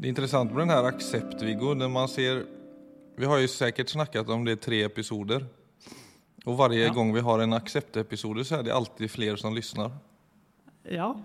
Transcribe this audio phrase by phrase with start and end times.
[0.00, 2.44] Det är intressant med den här accept, Viggo, när man ser...
[3.16, 5.46] Vi har ju säkert snackat om det tre episoder.
[6.44, 6.92] Och varje Ja.
[6.92, 9.90] gång vi har en accept-episode så är det alltid fler som lyssnar.
[10.82, 11.16] Ja.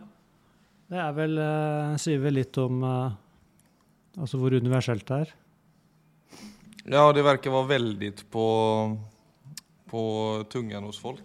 [0.88, 3.12] Det er vel, eh, sier vel litt om eh,
[4.20, 5.32] altså hvor universelt det er.
[6.86, 8.98] Ja, det verkar vara väldigt på,
[9.89, 10.02] på
[10.50, 11.23] tungan hos folk.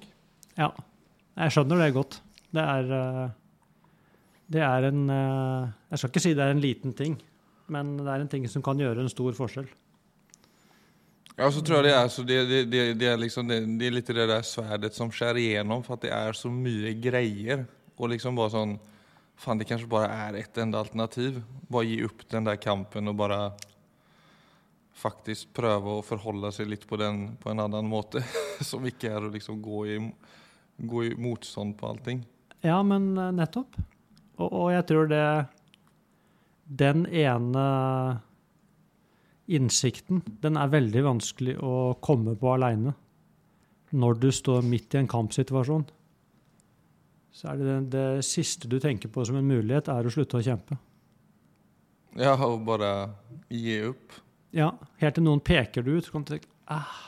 [0.54, 0.70] Ja.
[1.36, 2.20] Jeg skjønner det godt.
[2.54, 3.30] Det er eh,
[4.46, 7.18] Det er en eh, Jeg skal ikke si det er en liten ting,
[7.72, 9.70] men det er en ting som kan gjøre en stor forskjell.
[11.40, 14.12] Ja, så tror jeg det er, så det, det, det, det, er, liksom, är lite
[14.12, 17.64] det der sverdet som skjærer igjennom, for at det er så mye greier.
[17.96, 18.78] Og liksom bare sånn
[19.40, 21.38] Faen, det kanskje bare er ett enda alternativ.
[21.72, 23.38] Bare gi opp den der kampen og bare
[25.00, 28.20] faktisk prøve å forholde seg litt på, den, på en annen måte.
[28.70, 29.96] som ikke er å liksom gå i,
[30.76, 32.20] gå i motstånd på allting.
[32.60, 33.80] Ja, men eh, nettopp.
[34.36, 35.24] Og, og jeg tror det
[36.70, 37.62] Den ene
[39.50, 42.92] innsikten, den er veldig vanskelig å komme på aleine.
[43.90, 45.82] Når du står midt i en kampsituasjon,
[47.34, 50.38] så er det det, det siste du tenker på som en mulighet, er å slutte
[50.38, 50.78] å kjempe.
[52.18, 52.92] Ja, og bare
[53.50, 54.14] gi opp.
[54.54, 54.70] Ja,
[55.02, 57.06] helt til noen peker du ut, så kan du tenke ah.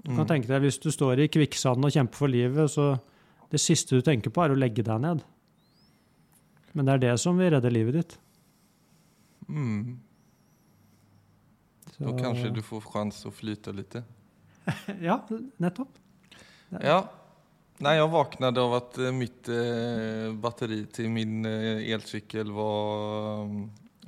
[0.00, 0.28] Du kan Mm.
[0.30, 2.94] tenke deg, Hvis du står i kvikksanden og kjemper for livet, så
[3.50, 5.22] det siste du tenker på, er å legge deg ned.
[6.72, 8.14] Men det er det som vil redde livet ditt.
[9.50, 9.98] Mm.
[11.90, 13.96] Så, Da kanskje du får sjanse å flyte litt?
[15.02, 15.16] Ja,
[15.58, 15.96] nettopp.
[16.80, 17.00] Ja.
[17.80, 23.62] Nei, jeg våknet av att eh, mitt eh, batteri til min eh, elcykel var um,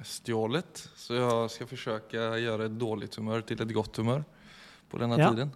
[0.04, 0.82] stjålet.
[0.94, 4.26] Så jeg skal forsøke å gjøre et dårlig humør til et godt humør
[4.92, 5.30] på denne Ja.
[5.32, 5.54] tiden.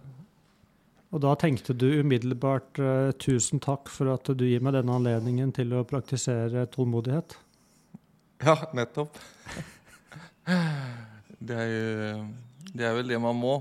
[1.13, 5.53] Og da tenkte du umiddelbart eh, tusen takk for at du gir meg denne anledningen
[5.55, 7.37] til å praktisere tålmodighet.
[8.43, 9.15] Ja, nettopp.
[10.47, 12.21] Det er, jo,
[12.73, 13.57] det er vel det man må.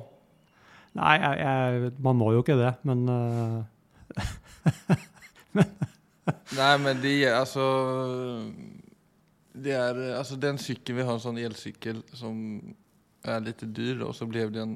[0.97, 3.64] Nei, jeg, jeg, man må jo ikke det, men uh,
[6.56, 7.66] Nei, men det Altså.
[9.56, 12.34] Det er, altså den sykkelen vi har en sånn elsykkel som
[13.24, 14.74] er litt dyr og så ble den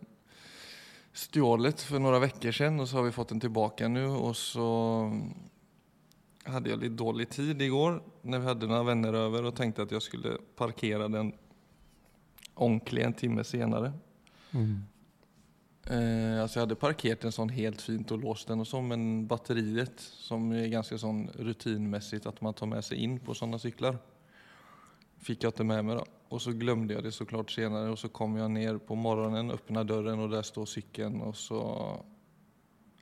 [1.13, 4.71] stjålet for noen uker siden, og så har vi fått den tilbake nu og så
[6.49, 9.85] hadde jeg litt dårlig tid i går når vi hadde noen venner over og tenkte
[9.85, 11.35] at jeg skulle parkere den
[12.61, 13.93] ordentligt en timme senare.
[14.51, 14.83] mm.
[15.87, 19.27] Eh, alltså jag hade parkerat den sån helt fint och låst den och så, men
[19.27, 23.99] batteriet som är ganska sån rutinmässigt att man tar med sig in på sådana cyklar
[25.21, 26.07] fick jag inte med mig då.
[26.29, 29.85] Och så glömde jag det såklart senare och så kom jag ner på morgonen, öppnar
[29.85, 32.05] dörren och där står cykeln och så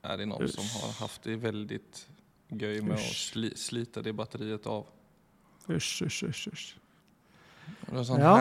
[0.01, 2.09] är det någon som har haft det väldigt
[2.47, 3.31] göj med Usch.
[3.31, 4.85] sli, slita det batteriet av.
[5.69, 6.47] Usch, usch, usch.
[6.53, 6.77] usch.
[7.85, 8.35] Det var, sånn Ja.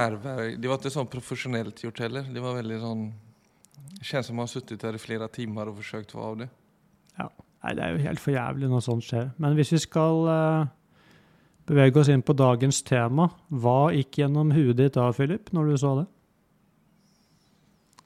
[0.56, 2.22] det var ikke sånn profesjonelt gjort heller.
[2.22, 3.08] Det var veldig sånn
[3.98, 6.34] Det Kjennes som man har sittet der i flere timer og forsøkt å få av
[6.38, 6.48] det.
[7.64, 9.30] Nei, det er jo helt for jævlig når sånt skjer.
[9.42, 10.68] Men hvis vi skal uh,
[11.68, 15.78] bevege oss inn på dagens tema, hva gikk gjennom huet ditt da, Philip, når du
[15.82, 16.06] så det?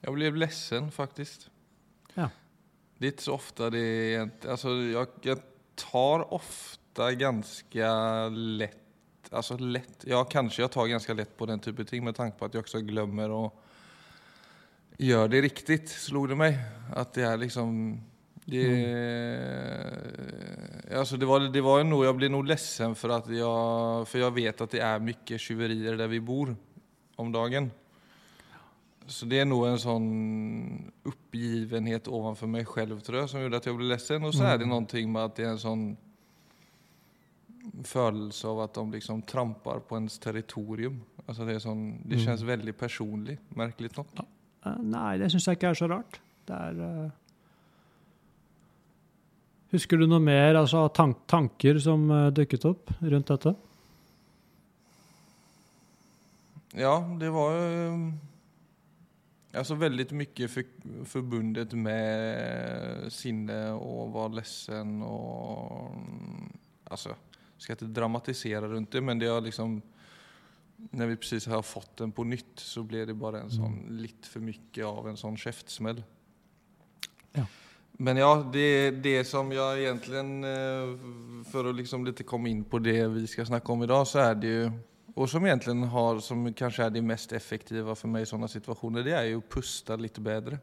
[0.03, 1.47] Jeg ble lessen, faktisk.
[2.16, 2.31] Ja.
[3.03, 3.87] Det så ofte det
[4.50, 5.44] Altså, jeg, jag
[5.78, 7.93] tar ofte ganske
[8.32, 8.81] lätt...
[9.32, 10.04] Alltså lätt...
[10.06, 12.54] Ja, kanske jag tar ganska lätt på den typen av ting med tanke på att
[12.54, 13.62] jag också glömmer och
[14.97, 16.59] gör det riktigt, slog det mig.
[16.94, 18.00] Att det är liksom...
[18.44, 18.88] Det,
[20.97, 24.31] alltså det, var, det var nog, jag blev nog ledsen för att jag, för jag
[24.31, 26.56] vet att det är mycket tjuverier där vi bor
[27.16, 27.70] om dagen.
[29.06, 33.66] Så det är nog en sån uppgivenhet ovanför mig själv tror jag som gjorde att
[33.66, 34.25] jag blev ledsen.
[34.25, 35.97] Och så är det noe någonting med att det är en sån
[37.84, 41.00] födelse av at de liksom tramper på ens territorium.
[41.27, 42.47] Altså det, är sån, det Mm.
[42.47, 44.06] veldig personlig, merkelig nok.
[44.15, 44.27] nog.
[44.66, 46.21] Eh, nei, det syns jeg ikke er så rart.
[46.47, 47.11] Det er uh...
[49.72, 53.55] Husker du noe mer, altså tank tanker som uh, dukket opp rundt dette?
[56.75, 58.12] Ja, det var jo uh,
[59.52, 60.69] Altså veldig mye for,
[61.05, 66.49] forbundet med sinne og var lessen og um,
[66.88, 67.17] jag
[67.62, 69.82] ska inte dramatisera runt det men det har liksom
[70.76, 74.26] när vi precis har fått den på nytt så blev det bara en sån litt
[74.26, 76.03] för mycket av en sån käftsmäll.
[77.32, 77.47] Ja.
[77.93, 82.79] Men ja, det, det som jag egentligen, for för att liksom lite komma in på
[82.79, 84.70] det vi ska snacka om idag så är det ju
[85.14, 89.03] och som egentligen har, som kanske är det mest effektiva för mig i sådana situationer,
[89.03, 90.59] det är ju att pusta lite bättre.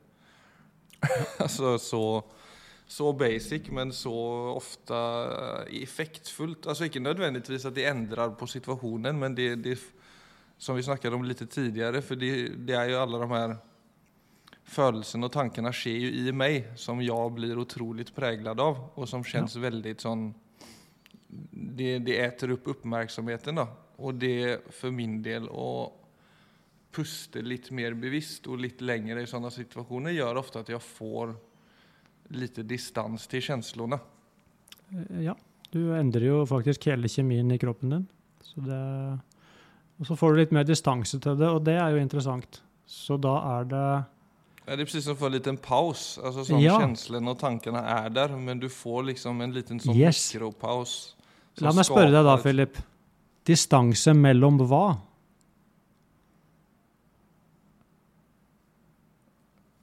[1.38, 2.24] alltså så,
[2.90, 4.14] så basic men så
[4.56, 5.00] ofta
[5.68, 6.66] eh, effektfullt.
[6.66, 9.76] Altså ikke nødvendigvis at det endrer på situationen men det, det,
[10.58, 12.32] som vi snakket om litt tidligere, for det,
[12.66, 13.54] det er jo alle de her
[14.70, 19.26] følelsene og tankene skjer jo i meg, som jeg blir utrolig preget av, og som
[19.26, 20.26] kjennes veldig sånn
[21.30, 23.68] det, det eter opp oppmerksomheten, da.
[24.02, 25.92] Og det for min del å
[26.90, 31.36] puste litt mer bevisst og litt lenger i sånne situasjoner gjør ofte at jeg får
[32.32, 34.00] litt distans til følelsene.
[34.94, 35.36] Eh, Ja,
[35.72, 38.08] du endrer jo faktisk hele kjemien i kroppen din.
[38.44, 39.20] Så det,
[40.00, 42.62] og så får du litt mer distanse til det, og det er jo interessant.
[42.88, 44.06] Så da er det
[44.70, 46.20] Ja, det er precis som å få en liten paus.
[46.24, 46.78] Altså sånn Ja.
[46.80, 50.32] Kjenslene og tankene er der, men du får liksom en liten sånn Yes.
[50.34, 51.14] mikropause.
[51.62, 52.78] La meg spørre deg da, Philip.
[53.46, 54.98] Distanse mellom hva?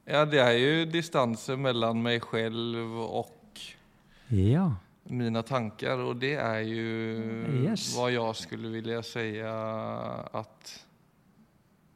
[0.07, 3.33] Ja, det er jo distanse mellom meg selv og
[4.31, 4.69] Ja.
[5.09, 7.95] mine tanker, og det er jo Yes.
[7.97, 10.73] hva jeg skulle ville si at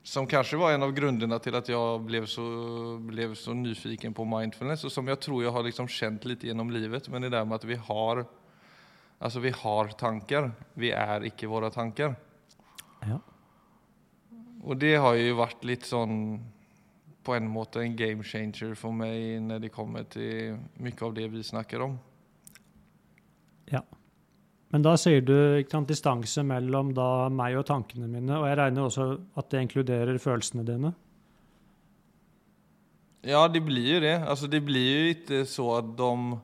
[0.02, 4.24] som kanskje var en av grunnene til at jeg ble så, blev så nyfiken på
[4.26, 7.44] mindfulness, og som jeg tror jeg har liksom kjent litt gjennom livet, men det der
[7.44, 8.26] med at vi har
[9.22, 10.50] Altså, vi har tanker.
[10.80, 12.16] Vi er ikke våre tanker.
[13.06, 13.18] ja.
[14.64, 16.40] Og det har jo vært litt sånn
[17.25, 21.26] på en måte en game changer for meg når det kommer til mye av det
[21.32, 21.99] vi snakker om.
[23.70, 23.82] Ja.
[24.70, 28.58] Men da sier du ikke sant, distanse mellom da meg og tankene mine, og jeg
[28.61, 29.06] regner også
[29.40, 30.93] at det inkluderer følelsene dine.
[33.26, 34.14] Ja, det blir jo det.
[34.22, 36.38] Altså, det blir jo ikke så at de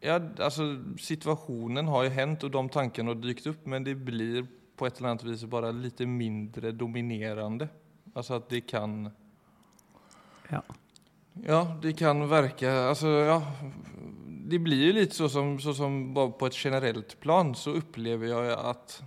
[0.00, 4.46] Ja, altså, situasjonen har jo hendt, og de tankene har dykt opp, men det blir
[4.80, 7.68] på et eller annet vis bare litt mindre dominerende.
[8.14, 9.10] Altså at det kan
[10.50, 10.62] Ja.
[11.46, 13.36] Ja, det kan verke Altså, ja
[14.50, 18.32] Det blir jo litt så som, så som bare på et generelt plan så opplever
[18.32, 19.00] jeg at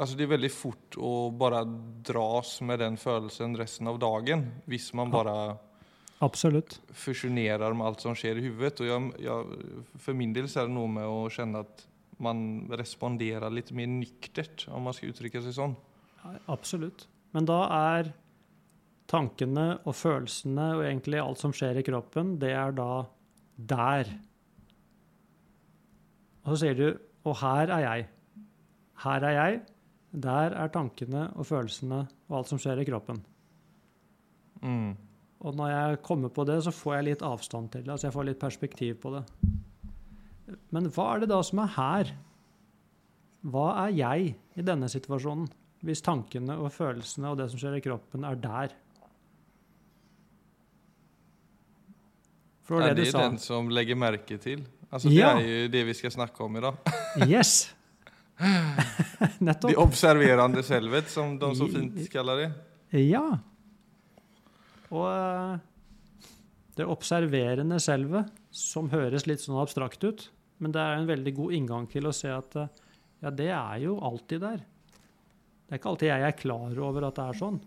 [0.00, 1.60] Altså, det er veldig fort å bare
[2.02, 5.34] dras med den følelsen resten av dagen hvis man bare
[6.24, 6.78] Absolutt.
[6.96, 8.80] fusjonerer med alt som skjer i huvudet.
[8.82, 11.84] Og jeg, jeg, for min del så er det noe med å kjenne at
[12.22, 15.76] man responderer litt mer nyktert, om man skal uttrykke seg sånn.
[16.24, 17.06] Ja, Absolutt.
[17.36, 17.60] Men da
[17.94, 18.12] er
[19.12, 23.04] tankene og følelsene og egentlig alt som skjer i kroppen, det er da
[23.56, 24.08] der.
[26.42, 26.86] Og så sier du
[27.22, 28.06] Og her er jeg.
[29.04, 29.60] Her er jeg.
[30.10, 33.20] Der er tankene og følelsene og alt som skjer i kroppen.
[34.58, 34.96] Mm.
[35.42, 37.92] Og når jeg kommer på det, så får jeg litt avstand til det.
[37.94, 39.22] Altså jeg får litt perspektiv på det.
[40.74, 42.12] Men hva er det da som er her?
[43.42, 45.48] Hva er jeg i denne situasjonen?
[45.82, 48.74] Hvis tankene og følelsene og det som skjer i kroppen, er der.
[52.66, 54.64] For det Ja, det er den som legger merke til.
[54.92, 55.34] Altså, Ja.
[55.38, 56.74] Det er jo det vi skal snakke om i dag.
[57.28, 57.74] Yes!
[59.62, 62.48] Det observerende selvet, som de så fint kaller det.
[62.98, 63.38] Ja.
[64.90, 65.60] Og eh,
[66.76, 70.26] det observerende selvet, som høres litt sånn abstrakt ut,
[70.58, 72.72] men det er en veldig god inngang til å se at eh,
[73.22, 74.64] ja, det er jo alltid der.
[75.68, 77.60] Det er ikke alltid jeg er klar over at det er sånn.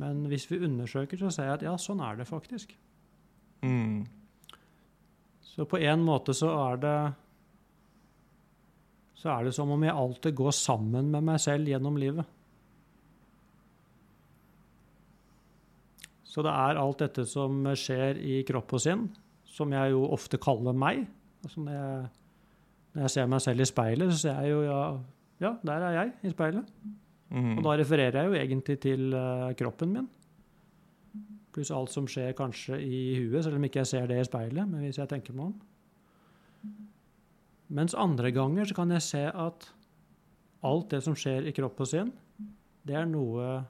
[0.00, 2.72] Men hvis vi undersøker, så ser jeg at ja, sånn er det faktisk.
[3.64, 4.04] Mm.
[5.44, 6.96] Så på en måte så er det
[9.24, 12.26] så er det som om jeg alltid går sammen med meg selv gjennom livet.
[16.28, 19.06] Så det er alt dette som skjer i kropp og sinn,
[19.48, 21.06] som jeg jo ofte kaller meg.
[21.46, 22.02] Altså når, jeg,
[22.92, 24.82] når jeg ser meg selv i speilet, så ser jeg jo ja,
[25.46, 26.74] ja, der er jeg i speilet.
[27.30, 27.54] Mm.
[27.54, 30.10] Og da refererer jeg jo egentlig til eh, kroppen min.
[31.54, 34.66] Pluss alt som skjer kanskje i huet, selv om ikke jeg ser det i speilet.
[34.66, 36.74] Men hvis jeg tenker meg om.
[37.74, 39.68] Mens andre ganger så kan jeg se at
[40.64, 42.10] alt det som skjer i kropp og sinn,
[42.84, 43.62] det er noe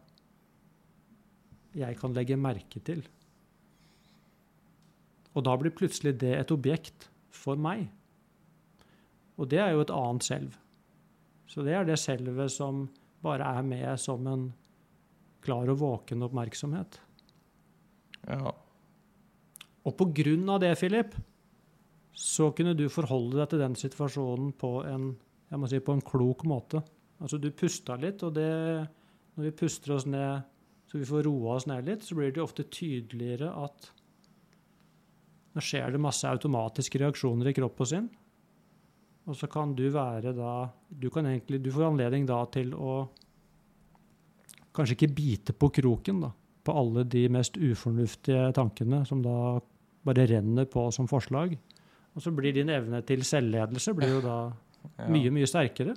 [1.75, 3.03] jeg kan legge merke til.
[5.35, 7.89] Og da blir plutselig det et objekt for meg.
[9.35, 10.59] Og det er jo et annet selv.
[11.51, 12.87] Så det er det selvet som
[13.25, 14.47] bare er med som en
[15.45, 17.01] klar og våken oppmerksomhet.
[18.29, 18.55] Ja.
[19.85, 21.15] Og på grunn av det, Philip,
[22.15, 25.11] så kunne du forholde deg til den situasjonen på en,
[25.69, 26.81] si, på en klok måte.
[27.21, 28.51] Altså, du pusta litt, og det,
[29.35, 30.51] når vi puster oss ned
[30.95, 33.89] så vi får roa oss ned litt, så blir det jo ofte tydeligere at
[35.55, 38.07] nå skjer det masse automatiske reaksjoner i kropp og sinn.
[39.27, 43.09] Og så kan du være da Du egentlig, du får anledning da til å
[44.75, 46.31] kanskje ikke bite på kroken, da
[46.65, 49.61] på alle de mest ufornuftige tankene som da
[50.05, 51.57] bare renner på som forslag.
[52.15, 54.37] Og så blir din evne til selvledelse blir jo da
[54.99, 55.07] Ja.
[55.09, 55.95] mye, mye sterkere.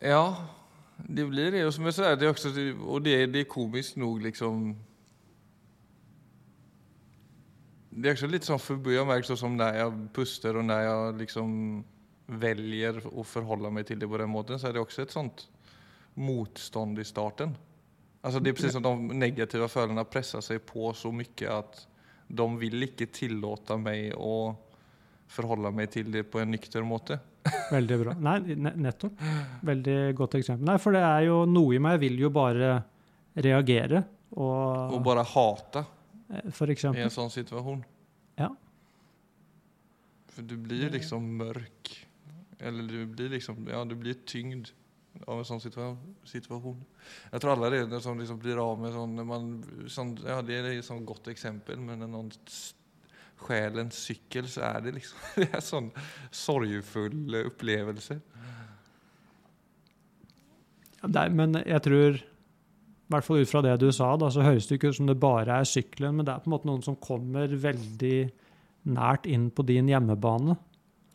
[0.00, 0.34] Ja,
[1.08, 1.64] det blir det.
[1.66, 2.52] Og som jeg sier, det er også,
[2.88, 4.70] og det, det er komisk nok liksom.
[7.90, 10.84] Det er også litt sånn forbi Jag märker så som når jeg puster, og når
[10.86, 11.54] jeg liksom
[12.40, 15.48] velger å forholde meg til det på den måten så er det også et sånt
[16.14, 17.56] motstånd i starten.
[18.20, 21.86] Alltså det är precis som de negativa følelsene pressar sig på så mycket att
[22.26, 24.54] de vill ikke tillåta meg å
[25.30, 27.18] forholde meg til det på en nykter måte.
[27.70, 28.14] Veldig bra.
[28.20, 29.22] Nei, nettopp.
[29.70, 30.66] Veldig godt eksempel.
[30.68, 32.74] Nei, for det er jo noe i meg vil jo bare
[33.40, 35.82] reagere, og, Og bare hate
[36.30, 37.80] eh, for i en sånn situasjon.
[38.38, 38.50] Ja.
[40.30, 41.90] For du blir liksom mørk.
[42.60, 44.70] Eller du blir liksom, ja du blir tyngd
[45.26, 46.76] av en sånn situasjon.
[47.32, 49.48] Jeg tror alle det som liksom blir av med sånn, man,
[49.90, 52.74] sånn ja det er et sånn godt eksempel, men en någon s-
[53.40, 55.90] stjäl en cykel så er det liksom det er en sån
[56.30, 58.20] sorgfull opplevelse.
[61.00, 64.44] Ja, er, men jeg tror, i hvert fall ut fra det du sa, da, så
[64.44, 66.68] høres det ikke ut som det bare er sykkelen, men det er på en måte
[66.68, 68.18] noen som kommer veldig
[68.90, 70.58] nært inn på din hjemmebane.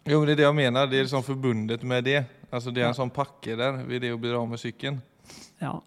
[0.05, 0.89] Jo men det er det jeg mener.
[0.89, 2.19] det er liksom forbundet med det.
[2.53, 5.01] Alltså det er en sånn pakke der, vil det jo bli av med sykkelen.
[5.61, 5.77] Ja.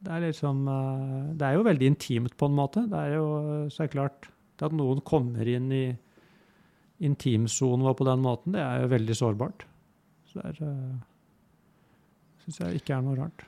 [0.00, 2.86] Det er liksom eh, Det er jo veldig intimt på en måte.
[2.88, 3.26] Det er jo
[3.72, 5.84] så er klart det at noen kommer inn i
[7.00, 9.64] intimsonen vår på den måten, det er jo veldig sårbart.
[10.28, 10.98] Så det er uh,
[12.42, 13.46] Syns jeg ikke er noe rart.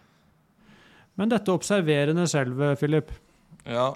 [1.20, 3.12] Men dette observerende selv, Philip.
[3.68, 3.90] Ja,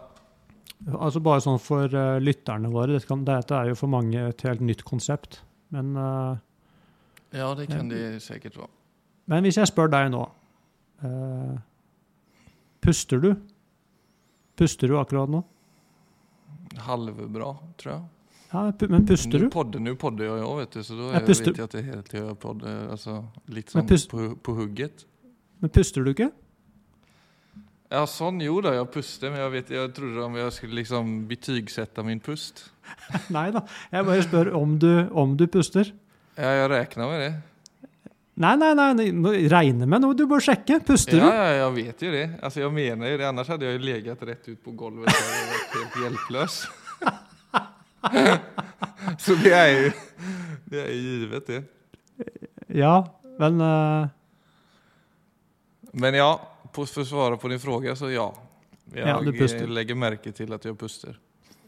[0.84, 2.92] Altså bare sånn for eh, lytterne våre.
[2.92, 5.40] Dette, kan, dette er jo for mange et helt nytt konsept.
[5.74, 6.42] Men, eh,
[7.32, 8.72] ja det kan det sikkert være.
[9.26, 10.22] men hvis jeg spør deg nå
[11.04, 11.56] uh,
[12.86, 13.32] Puster du?
[14.56, 15.40] Puster du akkurat nå?
[16.86, 17.48] Halvbra
[17.80, 18.04] tror jeg.
[18.52, 19.46] Ja, men puster du?
[19.48, 21.88] Nå podder jeg jag, jag vet du, så da Ja, vet jeg at det er
[21.90, 25.06] helt til podd, alltså, Altså, litt sånn på, på hugget.
[25.60, 26.30] Men puster du ikke?
[27.90, 31.12] Ja, sånn jo da, jeg puster, men jeg, vet, jeg trodde om jeg skulle liksom
[31.30, 32.64] betygsette min pust.
[33.36, 33.62] Nei da.
[33.92, 35.92] Jeg bare spør om du, om du puster.
[36.36, 37.34] Ja, jeg räknar med det.
[38.36, 39.06] Nei, nei, nei,
[39.48, 40.14] regner med noe.
[40.16, 40.76] Du bør sjekke.
[40.84, 41.24] Puster du?
[41.24, 42.24] ja, jeg vet jo det.
[42.44, 45.30] Altså, jeg mener jo det, annars hadde jeg jo ligget rett ut på gulvet og
[45.54, 46.58] vært helt hjelpeløs.
[49.24, 49.94] så det er jo
[50.68, 51.62] det er givet det.
[52.68, 53.06] Ja,
[53.38, 54.08] men uh...
[55.92, 58.34] Men ja, på, för att svara på din fråga så ja.
[58.94, 59.62] Jeg Ja, du puster.
[59.62, 61.18] eh, lägger märke till puster.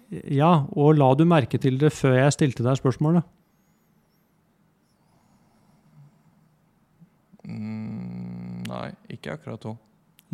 [0.08, 3.24] Ja, og la du merke til det før jeg stilte deg spørsmålet?
[7.48, 9.78] Mm, nei, ikke akkurat hun.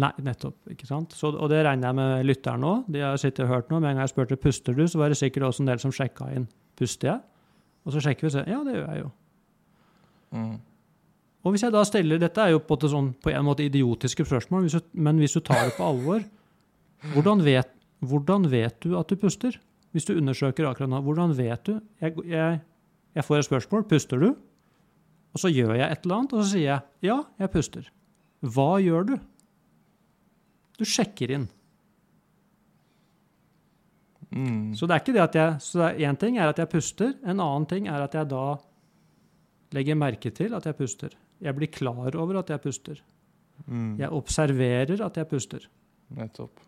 [0.03, 0.57] Nei, nettopp.
[0.73, 1.12] ikke sant?
[1.14, 2.87] Så, og det regner jeg med lytteren òg.
[2.91, 3.79] De har sittet og hørt noe.
[3.79, 5.95] Med en gang jeg spurte puster du, så var det sikkert også en del som
[5.95, 6.49] sjekka inn.
[6.79, 7.21] Puster jeg?
[7.85, 9.11] Og så sjekker vi og sier ja, det gjør jeg jo.
[10.35, 10.57] Mm.
[11.45, 14.64] Og hvis jeg da stiller, Dette er jo på sånn, på en måte idiotiske spørsmål,
[14.64, 16.25] hvis du, men hvis du tar det på alvor
[17.12, 17.69] hvordan vet,
[18.00, 19.59] hvordan vet du at du puster?
[19.93, 21.76] Hvis du undersøker akkurat nå, hvordan vet du?
[22.00, 22.62] Jeg, jeg,
[23.14, 23.85] jeg får et spørsmål.
[23.91, 24.31] Puster du?
[25.35, 27.91] Og så gjør jeg et eller annet, og så sier jeg ja, jeg puster.
[28.45, 29.15] Hva gjør du?
[30.79, 31.47] Du sjekker inn.
[34.35, 34.75] Mm.
[34.75, 37.39] Så det er ikke det at jeg Så én ting er at jeg puster, en
[37.39, 38.57] annen ting er at jeg da
[39.75, 41.15] legger merke til at jeg puster.
[41.43, 43.01] Jeg blir klar over at jeg puster.
[43.67, 43.97] Mm.
[43.99, 45.69] Jeg observerer at jeg puster.
[46.15, 46.61] Nettopp.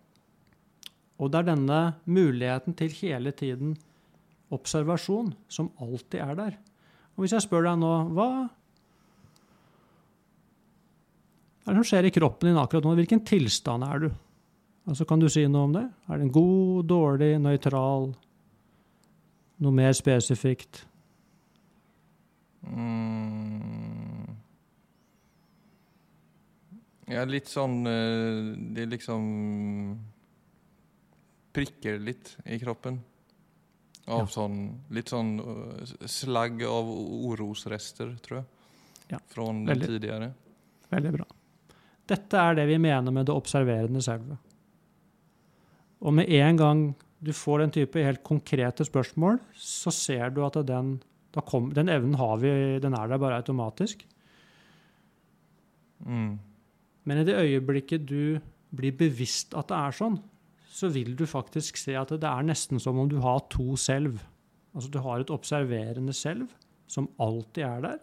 [1.18, 3.76] Og det er denne muligheten til hele tiden
[4.52, 6.56] observasjon som alltid er der.
[7.16, 8.28] Og hvis jeg spør deg nå hva
[11.66, 12.92] hva er det som skjer i kroppen din akkurat nå?
[12.94, 14.10] Hvilken tilstand er du?
[14.86, 15.82] Altså, kan du si noe om det?
[16.06, 18.12] Er den god, dårlig, nøytral?
[19.58, 20.84] Noe mer spesifikt?
[22.66, 24.36] Mm.
[27.06, 29.26] Ja, litt sånn eh, Det liksom
[31.54, 32.98] Prikker litt i kroppen.
[34.06, 34.26] Av Ja.
[34.26, 34.58] sånn
[34.94, 38.46] Litt sånn eh, slagg av orosrester, tror jeg.
[39.14, 40.32] Ja, Fra den tidligere.
[40.90, 41.26] Veldig bra.
[42.06, 44.38] Dette er det vi mener med det observerende selve.
[46.04, 46.82] Og med en gang
[47.24, 50.98] du får den type helt konkrete spørsmål, så ser du at den,
[51.34, 52.50] da kom, den evnen har vi,
[52.82, 54.04] den er der bare automatisk.
[56.04, 56.36] Mm.
[57.06, 58.38] Men i det øyeblikket du
[58.76, 60.20] blir bevisst at det er sånn,
[60.76, 64.20] så vil du faktisk se at det er nesten som om du har to selv.
[64.76, 66.50] Altså du har et observerende selv
[66.90, 68.00] som alltid er der,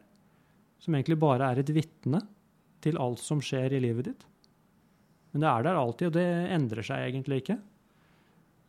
[0.82, 2.24] som egentlig bare er et vitne
[2.84, 4.26] til alt som skjer i livet ditt.
[5.34, 7.58] Men det er der alltid, og det endrer seg egentlig ikke.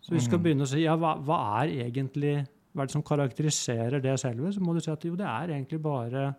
[0.04, 0.44] Så hvis du skal Mhm.
[0.44, 2.34] begynne å si ja, hva, hva er egentlig
[2.74, 5.52] hva er det som karakteriserer det selve, så må du si at jo, det er
[5.54, 6.34] egentlig bare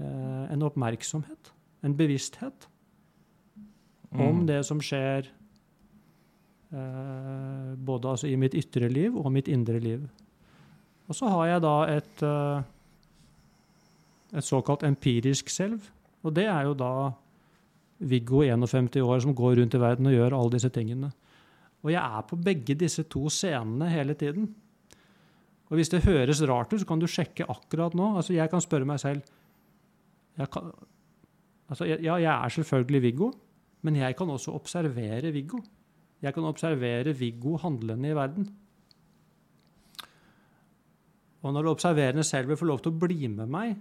[0.00, 1.52] eh, en oppmerksomhet
[1.84, 2.66] en bevissthet
[4.18, 5.28] om det som skjer
[6.72, 10.08] eh, både altså i mitt ytre liv og mitt indre liv.
[11.08, 12.62] Og så har jeg da et, eh,
[14.38, 15.80] et såkalt empirisk selv,
[16.28, 16.92] og det er jo da
[17.98, 21.10] Viggo 51 år som går rundt i verden og gjør alle disse tingene.
[21.82, 24.46] Og jeg er på begge disse to scenene hele tiden.
[25.68, 28.14] Og hvis det høres rart ut, så kan du sjekke akkurat nå.
[28.16, 29.26] Altså, jeg kan spørre meg selv
[30.38, 30.70] jeg kan,
[31.68, 33.32] altså, Ja, jeg er selvfølgelig Viggo,
[33.82, 35.58] men jeg kan også observere Viggo.
[36.22, 38.48] Jeg kan observere Viggo handlende i verden.
[41.42, 43.76] Og når observerende selv vil få lov til å bli med meg,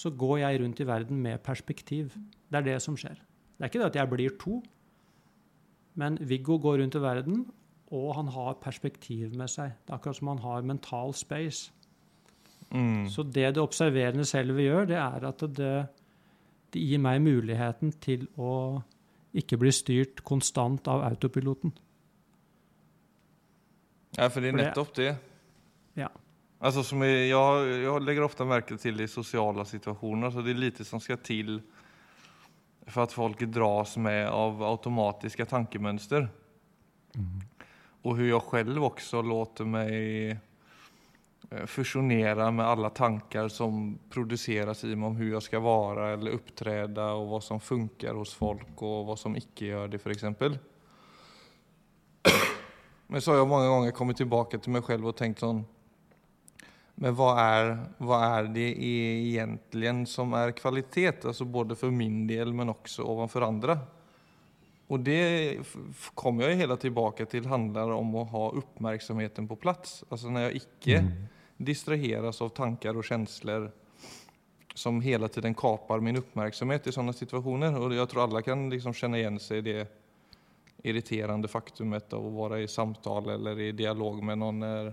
[0.00, 2.14] så går jeg rundt i verden med perspektiv.
[2.50, 3.18] Det er det som skjer.
[3.20, 4.60] Det er ikke det at jeg blir to,
[6.00, 7.42] men Viggo går rundt i verden,
[7.92, 9.74] og han har perspektiv med seg.
[9.84, 11.72] Det er akkurat som han har mental space.
[12.70, 13.08] Mm.
[13.10, 15.72] Så det det observerende selvet gjør, det er at det,
[16.72, 18.52] det gir meg muligheten til å
[19.34, 21.74] ikke bli styrt konstant av autopiloten.
[24.16, 25.10] Ja, for det For det- nettopp det.
[25.96, 26.08] Ja.
[26.62, 30.50] Alltså som är, jag, jag lägger ofta märke till det i sociala situationer, så det
[30.50, 31.62] är lite som ska till
[32.86, 36.28] för att folk dras med av automatiska tankemönster.
[38.02, 40.30] Och hur jag själv också låter mig
[41.50, 46.30] eh, fusionera med alla tankar som produceras i mig om hur jag ska vara eller
[46.30, 50.58] uppträda och vad som funkar hos folk och vad som icke gör det för exempel.
[53.06, 55.64] Men så har jag många gånger kommit tillbaka till mig själv och tänkt sån,
[57.00, 57.70] men hva er,
[58.04, 61.24] hva er det egentlig som er kvalitet?
[61.24, 63.78] Altså både for min del men også overfor andre.
[64.90, 65.62] Og det
[66.18, 70.02] kommer jeg hele tilbake til handler om å ha oppmerksomheten på plass.
[70.10, 71.02] Når jeg ikke icke
[71.60, 73.70] distraheres av tanker og følelser
[74.74, 77.76] som hele tiden kaper min oppmerksomhet i sånne situasjoner.
[77.80, 79.86] Og jeg tror alle kan liksom kjenne igjen seg i det
[80.84, 84.92] irriterende faktumet av å være i samtale eller i dialog med noen.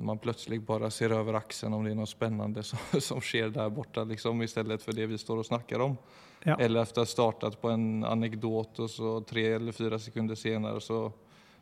[0.00, 2.78] Man plutselig bare ser over aksen om det er noe spennende som,
[3.08, 5.96] som skjer der borte, liksom, istället för det vi står og snakker om.
[6.42, 6.56] Ja.
[6.60, 10.80] Eller efter å ha startet på en anekdot og så tre eller fyra sekunder senere
[10.80, 11.06] så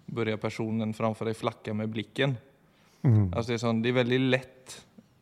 [0.07, 2.35] börjar personen framfor deg flakke med blicken.
[3.03, 4.75] Altså, det, er sånn, det er veldig lett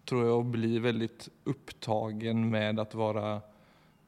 [0.09, 1.09] tror jeg, å bli veldig
[1.53, 3.27] opptagen med å være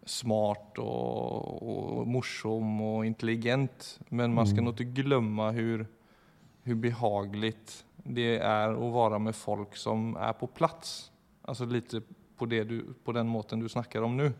[0.08, 3.96] smart og, og morsom og intelligent.
[4.10, 5.84] Men man skal nog ikke glömma hvor
[6.64, 11.10] behagelig behagligt det er å være med folk som er på plass.
[11.46, 11.94] Altså litt
[12.38, 14.30] på, du, på den måten du snakker om nå.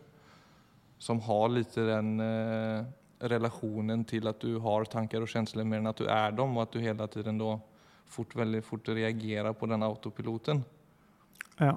[0.99, 2.83] Som har litt den eh,
[3.27, 6.65] relationen til at du har tanker og følelser mer enn at du er dem og
[6.65, 7.57] at du hele tiden da
[8.13, 10.63] fort, veldig fort reagerer på den autopiloten.
[11.59, 11.75] Ja.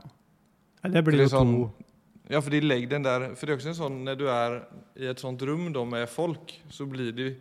[0.86, 1.84] Det blir jo sånn- to
[2.28, 4.66] Ja, for det legger den der For det er også en sånn når du er
[4.96, 7.36] i et sånt rum då med folk så blir det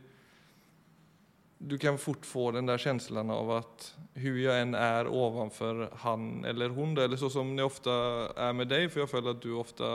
[1.58, 3.86] du kan fort få den der känslan av at
[4.20, 7.92] hur jeg enn er ovanför han eller hun, eller så som ni ofte
[8.36, 9.92] er med deg, for jeg føler at du ofte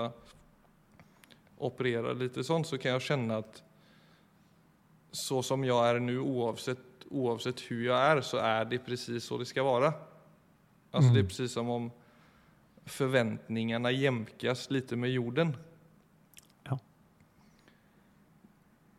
[1.61, 3.62] opererer litt sånn, så kan jeg kjenne at
[5.12, 9.38] så som jeg er nu oavsett, oavsett hur er är så er det precis så
[9.38, 9.92] det skal være.
[10.90, 11.90] Alltså det er precis som om
[12.87, 15.53] forventningene jämkas litt med jorden.
[16.66, 16.79] Ja.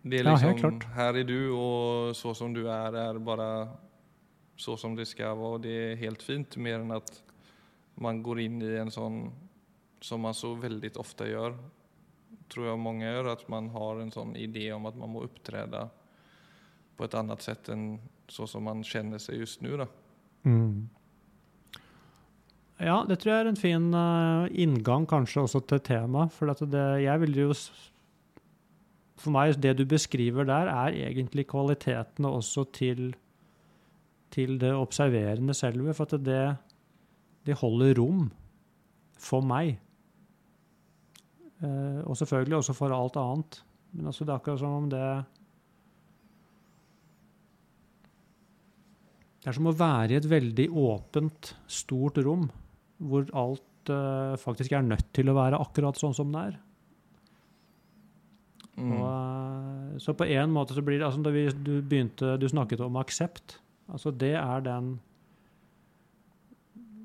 [0.02, 0.94] Det är Ja, helt liksom, klart.
[0.96, 3.70] här är du och så som du är är bara
[4.56, 7.24] så som det ska vara och det är helt fint mer än att
[7.96, 9.32] man går in i en sånn
[10.02, 11.54] som man så veldig ofte gjør,
[12.50, 15.90] tror jeg mange gjør, at man har en sånn idé om at man må uppträda
[16.98, 19.86] på et annet sett enn så som man kjenner seg just nå.
[20.46, 20.90] Mm.
[22.82, 26.34] Ja, det tror jeg er en fin eh, inngang kanskje også til temaet.
[26.34, 27.54] For det, jeg ville jo
[29.22, 33.12] For meg, det du beskriver der, er egentlig kvalitetene også til,
[34.34, 35.94] til det observerende selve.
[35.98, 36.44] For at det,
[37.46, 38.32] det holder rom
[39.22, 39.76] for meg.
[41.62, 43.62] Eh, og selvfølgelig også for alt annet.
[43.94, 45.06] Men altså, det er akkurat som om det
[49.42, 52.44] Det er som å være i et veldig åpent, stort rom,
[53.02, 56.60] hvor alt eh, faktisk er nødt til å være akkurat sånn som det er.
[58.78, 58.92] Mm.
[58.96, 62.48] Og, eh, så på en måte så blir det altså da vi, du begynte, du
[62.50, 63.60] snakket om aksept.
[63.92, 65.00] Altså det er den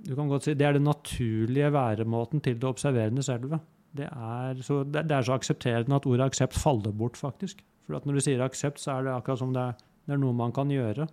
[0.07, 3.59] Du kan godt si det er den naturlige væremåten til det observerende selve.
[3.97, 7.65] Det er, så, det, er så aksepterende at ordet aksept faller bort, faktisk.
[7.87, 10.37] For når du sier aksept, så er det akkurat som det er, det er noe
[10.37, 11.09] man kan gjøre.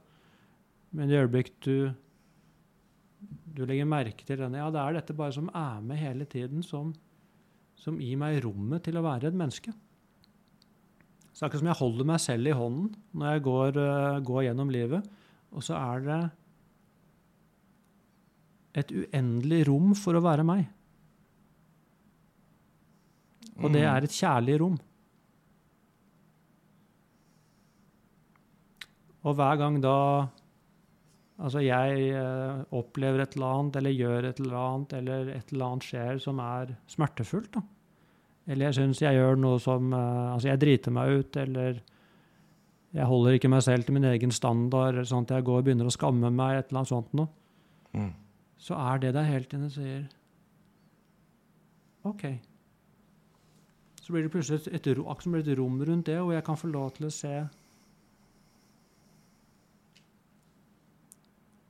[0.94, 1.94] Men i øyeblikk du
[3.54, 6.64] du legger merke til denne, ja, det er dette bare som er med hele tiden,
[6.66, 6.94] som,
[7.80, 9.74] som gir meg rommet til å være et menneske.
[11.34, 14.20] Så det er akkurat som jeg holder meg selv i hånden når jeg går, eh,
[14.30, 15.08] går gjennom livet.
[15.54, 16.22] Og så er det
[18.84, 20.68] et uendelig rom for å være meg.
[23.62, 23.90] Og det Mm.
[23.96, 24.80] er et kjærlig rom.
[29.24, 30.30] Og hver gang da
[31.40, 35.66] altså jeg eh, opplever et eller annet, eller gjør et eller annet, eller et eller
[35.66, 37.62] annet skjer som er smertefullt, da.
[38.48, 41.80] Eller jeg syns jeg gjør noe som eh, Altså, jeg driter meg ut, eller
[42.94, 45.66] jeg holder ikke meg selv til min egen standard, eller sånn at jeg går og
[45.66, 47.32] begynner å skamme meg, et eller annet sånt noe
[47.94, 48.10] Mm.
[48.58, 50.08] så er det der hele tiden sier
[52.10, 52.24] OK.
[54.02, 56.72] Så blir det plutselig et, et, et, et rom rundt det, og jeg kan få
[56.72, 57.36] lov til å se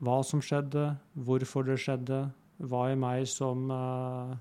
[0.03, 2.23] hva som skjedde, hvorfor det skjedde,
[2.63, 4.33] hva i meg som eh,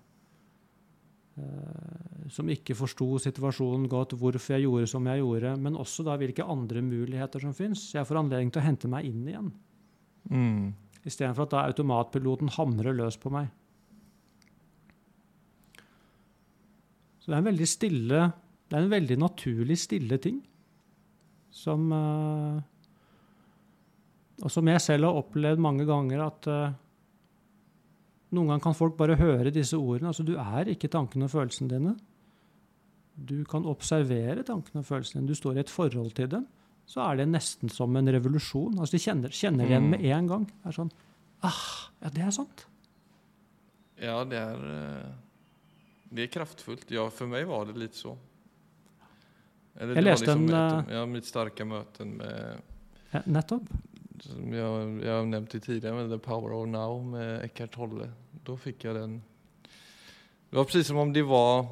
[2.32, 6.44] som ikke forsto situasjonen godt, hvorfor jeg gjorde som jeg gjorde, men også da hvilke
[6.44, 7.86] andre muligheter som fins.
[7.94, 9.48] Jeg får anledning til å hente meg inn igjen.
[10.28, 10.66] Mm.
[11.02, 13.48] Istedenfor at da automatpiloten hamrer løs på meg.
[17.22, 18.20] Så det er en veldig stille
[18.66, 20.40] Det er en veldig naturlig stille ting.
[21.52, 22.62] Som eh,
[24.42, 26.72] Og som jeg selv har opplevd mange ganger at eh,
[28.32, 30.10] noen ganger kan folk bare høre disse ordene.
[30.12, 31.94] Altså, du er ikke tankene og følelsene dine.
[33.12, 35.30] Du kan observere tankene og følelsene dine.
[35.32, 36.48] Du står i et forhold til dem
[36.88, 38.76] så er det nesten som en revolusjon.
[38.78, 40.48] Altså De kjenner, kjenner igjen med en gang.
[40.50, 40.92] Det er sånn
[41.46, 41.62] ah,
[42.02, 42.66] Ja, det er sant.
[44.02, 45.12] Ja, det er, eh,
[46.10, 46.90] det er kraftfullt.
[46.92, 48.16] Ja, for meg var det litt så.
[49.78, 53.70] Eller, Jeg leste liksom en, ett, ja, mitt sterke møte med nettopp.
[54.26, 58.10] som jeg, jeg har nevnt det tidligere, med The Power of Now med Eckhart Tolle.
[58.44, 59.20] Då fikk jeg den...
[60.50, 61.66] Det var precis som om det var...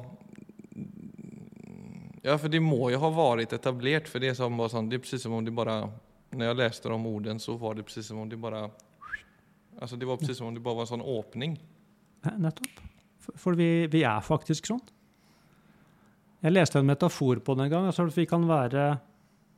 [2.21, 4.99] Ja, for det må jo ha vært etablert, for det er som bara sånn, det
[4.99, 5.89] er precis som om det bare
[6.31, 8.67] Når jeg leste de orden så var det precis som om det bare
[9.81, 11.55] Altså, det var precis som om det bare var en sånn åpning.
[12.37, 12.81] Nettopp.
[13.21, 14.81] For, vi, vi er faktisk sånn.
[16.41, 17.87] Jeg leste en metafor på det en gang.
[17.89, 18.91] Altså vi kan være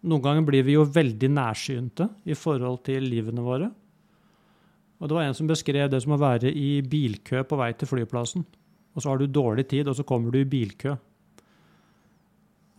[0.04, 3.70] Noen ganger blir vi jo veldig nærsynte i forhold til livene våre.
[5.04, 7.90] Og det var en som beskrev det som å være i bilkø på vei til
[7.90, 8.46] flyplassen.
[8.96, 10.94] Og så har du dårlig tid, og så kommer du i bilkø.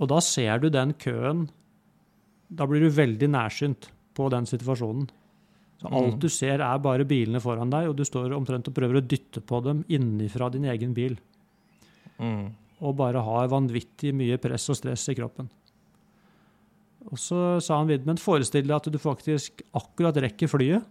[0.00, 1.48] Og da ser du den køen
[2.54, 5.08] Da blir du veldig nærsynt på den situasjonen.
[5.80, 6.20] Så alt Mm.
[6.20, 9.40] du ser, er bare bilene foran deg, og du står omtrent og prøver å dytte
[9.40, 11.16] på dem innenfra din egen bil.
[12.20, 12.54] Mm.
[12.80, 15.48] Og bare har vanvittig mye press og stress i kroppen.
[17.10, 20.84] Og så sa han videre, men forestill deg at du faktisk akkurat rekker flyet.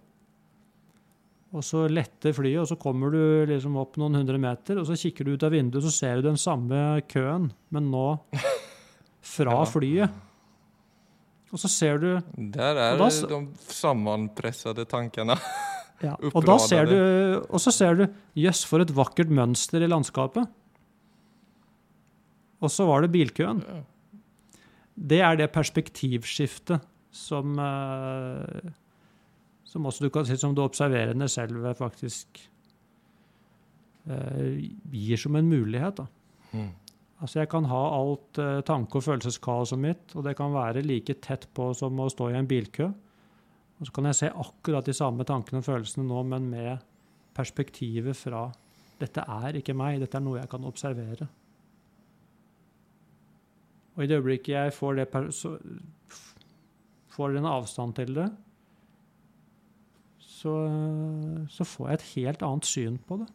[1.54, 3.20] Og så letter flyet, og så kommer du
[3.52, 6.18] liksom opp noen hundre meter, og så kikker du ut av vinduet, og så ser
[6.22, 6.80] du den samme
[7.12, 8.08] køen, men nå
[9.22, 9.66] fra Ja.
[9.70, 10.10] flyet.
[11.54, 12.08] Og så ser du
[12.58, 13.38] Der er da, de
[13.70, 15.38] sammenpressede tankene.
[16.02, 16.98] Ja, og, da ser du,
[17.46, 20.50] og så ser du Jøss, for et vakkert mønster i landskapet.
[22.64, 23.62] Og så var det bilkøen.
[24.98, 26.82] Det er det perspektivskiftet
[27.14, 28.74] som eh,
[29.74, 32.44] Som også du kan si som det observerende selv faktisk
[34.06, 36.04] eh, gir som en mulighet.
[36.54, 36.70] Mm.
[37.24, 41.16] Altså Jeg kan ha alt eh, tanke- og følelseskaoset mitt, og det kan være like
[41.24, 42.92] tett på som å stå i en bilkø.
[43.80, 46.84] Og så kan jeg se akkurat de samme tankene og følelsene nå, men med
[47.34, 48.46] perspektivet fra
[49.02, 51.28] dette er ikke meg, dette er noe jeg kan observere.
[53.94, 55.08] Og i det øyeblikket jeg får, det
[57.14, 58.30] får en avstand til det,
[60.44, 60.54] så,
[61.52, 63.30] så får jeg et helt annet syn på det.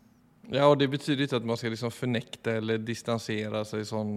[0.48, 4.14] Ja, og det betyr ikke at man skal liksom fornekte eller distansere seg sånn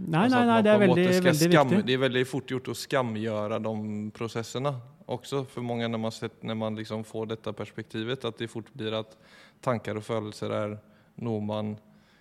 [0.00, 1.84] Nei, nei, nei, det er veldig, veldig skam, viktig.
[1.84, 3.72] Det er veldig fort gjort å skamgjøre de
[4.16, 4.70] prosessene
[5.10, 8.70] også for mange når man, sett, når man liksom får dette perspektivet At det fort
[8.72, 9.16] blir at
[9.64, 10.76] tanker og følelser er
[11.20, 11.74] noe man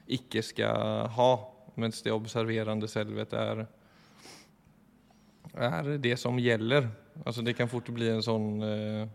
[0.10, 1.30] ikke skal ha
[1.80, 3.62] mens det observerende selvet er,
[5.56, 6.89] er det som gjelder.
[7.23, 9.06] Altså det kan fort bli en sånn eh,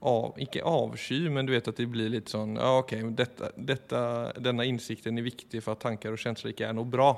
[0.00, 4.02] av, ikke avsky, men du vet at det blir litt sånn Ja, ok, dette, detta,
[4.38, 7.10] denne innsikten er viktig for at tanker og følelser ikke er noe bra.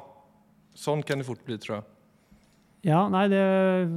[0.78, 1.88] Sånn kan det fort bli, tror jeg.
[2.88, 3.92] Ja, nei, det er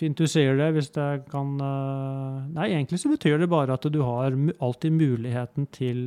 [0.00, 3.84] Fint du sier det, hvis det kan eh, Nei, egentlig så betyr det bare at
[3.92, 6.06] du har alltid muligheten til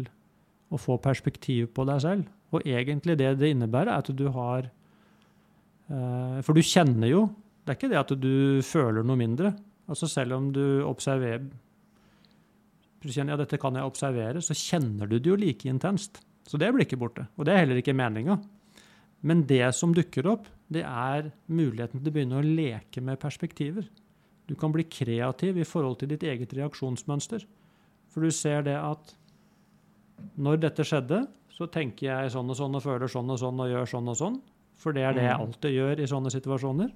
[0.73, 2.31] å få perspektiv på deg selv.
[2.53, 7.27] Og egentlig det det innebærer, er at du har eh, For du kjenner jo
[7.61, 9.53] Det er ikke det at du føler noe mindre.
[9.89, 11.49] Altså selv om du observerer
[13.03, 16.21] ja, dette kan jeg observere, så kjenner du det jo like intenst.
[16.47, 17.25] Så det blir ikke borte.
[17.37, 18.37] Og det er heller ikke meninga.
[19.27, 23.87] Men det som dukker opp, det er muligheten til å begynne å leke med perspektiver.
[24.47, 27.43] Du kan bli kreativ i forhold til ditt eget reaksjonsmønster.
[28.11, 29.13] For du ser det at
[30.39, 33.71] når dette skjedde, så tenker jeg sånn og sånn og føler sånn og sånn og
[33.71, 34.39] gjør sånn og sånn.
[34.79, 35.43] For det er det jeg Mm.
[35.47, 36.91] alltid gjør i sånne situasjoner.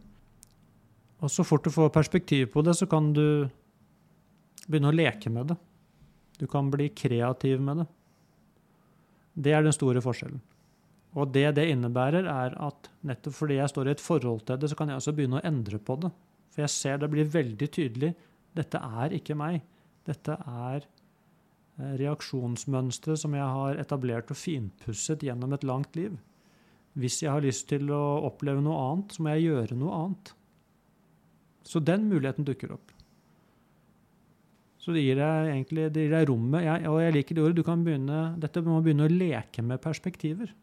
[1.23, 3.47] Og så fort du får perspektiv på det, så kan du
[4.67, 5.57] begynne å leke med det.
[6.37, 7.87] Du kan bli kreativ med det.
[9.37, 10.41] Det er den store forskjellen.
[11.17, 14.69] Og det det innebærer, er at nettopp fordi jeg står i et forhold til det,
[14.69, 16.11] så kan jeg også begynne å endre på det.
[16.53, 18.13] For jeg ser det blir veldig tydelig.
[18.57, 19.63] Dette er ikke meg.
[20.05, 26.17] Dette er eh, reaksjonsmønstre som jeg har etablert og finpusset gjennom et langt liv.
[26.97, 30.33] Hvis jeg har lyst til å oppleve noe annet, så må jeg gjøre noe annet.
[31.67, 32.93] Så den muligheten dukker opp.
[34.79, 36.63] Så det gir deg egentlig det gir deg rommet.
[36.63, 37.57] Jeg, og jeg liker det ordet.
[37.59, 40.53] Du kan begynne, dette må begynne å leke med perspektiver.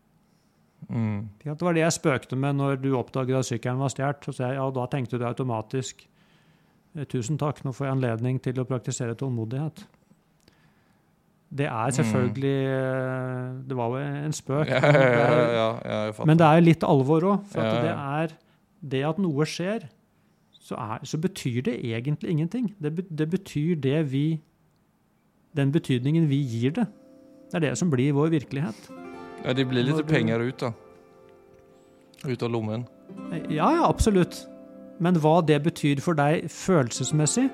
[0.88, 1.28] Mm.
[1.42, 4.30] Det var det jeg spøkte med når du oppdaget at sykkelen var stjålet.
[4.32, 8.66] Så ja, da tenkte du automatisk eh, tusen takk, nå får jeg anledning til å
[8.68, 9.84] praktisere tålmodighet.
[11.54, 14.72] Det er selvfølgelig eh, Det var jo en spøk.
[14.72, 14.80] Ja,
[15.60, 16.24] ja, ja.
[16.26, 17.44] Men det er litt alvor òg.
[17.52, 18.34] For det er
[18.94, 19.84] det at noe skjer,
[20.64, 22.70] så, er, så betyr det egentlig ingenting.
[22.82, 24.40] Det, det betyr det vi
[25.54, 26.86] Den betydningen vi gir det.
[27.52, 28.88] Det er det som blir vår virkelighet.
[29.44, 30.72] ja, det blir litt penger ut da.
[32.26, 32.86] Ut av lommen.
[33.50, 34.46] Ja, ja, absolutt.
[34.98, 37.50] Men hva det betyr for deg følelsesmessig,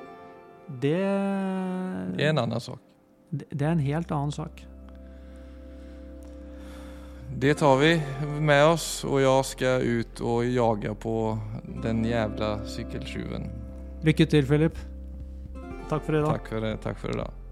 [0.81, 0.96] det
[2.16, 2.79] Det er en annen sak.
[3.31, 4.64] det det er en helt annen sak.
[7.38, 8.02] Det tar vi
[8.40, 11.14] med oss og jeg skal ut og jage på
[11.84, 13.46] den jævla sykkeltyven.
[14.04, 14.80] Lykke til, Philip.
[15.90, 16.32] Takk for i dag.
[16.32, 17.49] Takk for, det, for i idag.